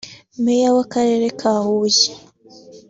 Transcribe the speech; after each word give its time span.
Meya 0.43 0.69
w’akarere 0.75 1.27
ka 1.39 1.53
Huye 1.65 2.09